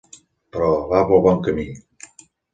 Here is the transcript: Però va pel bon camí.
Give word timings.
Però 0.55 0.69
va 0.93 1.03
pel 1.11 1.21
bon 1.27 1.39
camí. 1.49 1.67